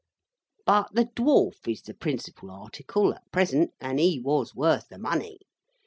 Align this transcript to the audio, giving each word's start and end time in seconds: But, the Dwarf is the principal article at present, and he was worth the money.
But, 0.65 0.95
the 0.95 1.05
Dwarf 1.05 1.67
is 1.71 1.83
the 1.83 1.93
principal 1.93 2.49
article 2.49 3.13
at 3.13 3.31
present, 3.31 3.75
and 3.79 3.99
he 3.99 4.19
was 4.19 4.55
worth 4.55 4.87
the 4.89 4.97
money. 4.97 5.37